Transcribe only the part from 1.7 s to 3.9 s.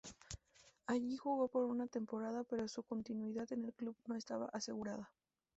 temporada pero su continuidad en el